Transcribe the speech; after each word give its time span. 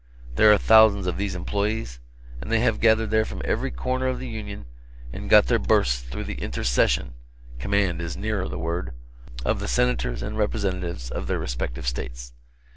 There 0.35 0.51
are 0.51 0.57
thousands 0.57 1.05
of 1.05 1.17
these 1.17 1.35
employees, 1.35 1.99
and 2.41 2.51
they 2.51 2.59
have 2.61 2.79
gathered 2.79 3.11
there 3.11 3.23
from 3.23 3.43
every 3.45 3.69
corner 3.69 4.07
of 4.07 4.17
the 4.17 4.27
Union 4.27 4.65
and 5.13 5.29
got 5.29 5.45
their 5.45 5.59
berths 5.59 5.99
through 5.99 6.23
the 6.23 6.41
intercession 6.41 7.13
(command 7.59 8.01
is 8.01 8.17
nearer 8.17 8.47
the 8.49 8.57
word) 8.57 8.93
of 9.45 9.59
the 9.59 9.67
Senators 9.67 10.23
and 10.23 10.39
Representatives 10.39 11.11
of 11.11 11.27
their 11.27 11.37
respective 11.37 11.87
States. 11.87 12.33